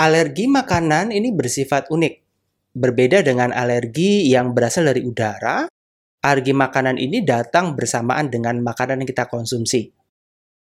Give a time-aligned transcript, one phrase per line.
[0.00, 2.14] Alergi makanan ini bersifat unik.
[2.72, 5.68] Berbeda dengan alergi yang berasal dari udara,
[6.24, 9.92] alergi makanan ini datang bersamaan dengan makanan yang kita konsumsi.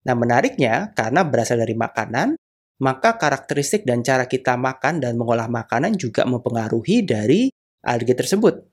[0.03, 2.35] Nah, menariknya, karena berasal dari makanan,
[2.82, 7.55] maka karakteristik dan cara kita makan dan mengolah makanan juga mempengaruhi dari
[7.87, 8.67] alergi tersebut.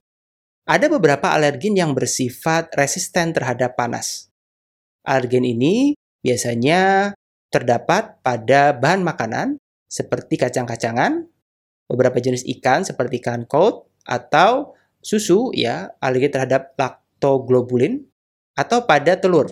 [0.66, 4.34] Ada beberapa alergen yang bersifat resisten terhadap panas.
[5.06, 5.94] Alergen ini
[6.26, 7.14] biasanya
[7.54, 11.26] terdapat pada bahan makanan seperti kacang-kacangan,
[11.88, 18.04] beberapa jenis ikan seperti ikan koi atau susu ya, alergi terhadap laktoglobulin
[18.56, 19.48] atau pada telur.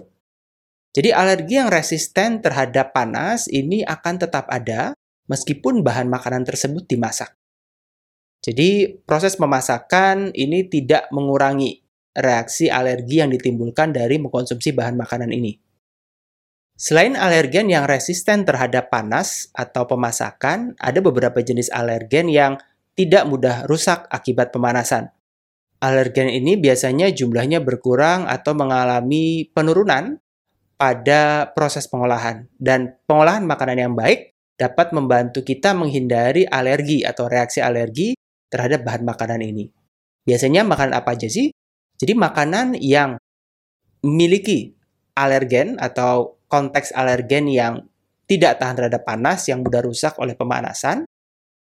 [0.96, 4.96] Jadi alergi yang resisten terhadap panas ini akan tetap ada
[5.28, 7.36] meskipun bahan makanan tersebut dimasak.
[8.40, 11.82] Jadi proses pemasakan ini tidak mengurangi
[12.16, 15.65] reaksi alergi yang ditimbulkan dari mengkonsumsi bahan makanan ini.
[16.76, 22.60] Selain alergen yang resisten terhadap panas atau pemasakan, ada beberapa jenis alergen yang
[23.00, 25.08] tidak mudah rusak akibat pemanasan.
[25.80, 30.20] Alergen ini biasanya jumlahnya berkurang atau mengalami penurunan
[30.76, 32.52] pada proses pengolahan.
[32.60, 38.20] Dan pengolahan makanan yang baik dapat membantu kita menghindari alergi atau reaksi alergi
[38.52, 39.72] terhadap bahan makanan ini.
[40.28, 41.56] Biasanya makanan apa aja sih?
[41.96, 43.16] Jadi makanan yang
[44.04, 44.75] memiliki
[45.16, 47.88] alergen atau konteks alergen yang
[48.26, 51.06] tidak tahan terhadap panas, yang mudah rusak oleh pemanasan,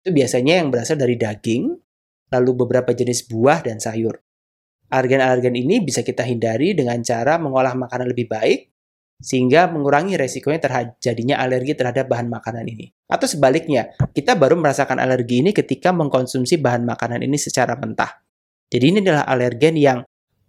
[0.00, 1.72] itu biasanya yang berasal dari daging,
[2.32, 4.16] lalu beberapa jenis buah dan sayur.
[4.90, 8.70] Alergen-alergen ini bisa kita hindari dengan cara mengolah makanan lebih baik,
[9.20, 12.88] sehingga mengurangi resikonya terjadinya alergi terhadap bahan makanan ini.
[13.06, 18.24] Atau sebaliknya, kita baru merasakan alergi ini ketika mengkonsumsi bahan makanan ini secara mentah.
[18.72, 19.98] Jadi ini adalah alergen yang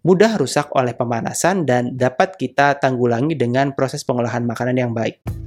[0.02, 5.41] mudah rusak oleh pemanasan dan dapat kita tanggulangi dengan proses pengolahan makanan yang baik.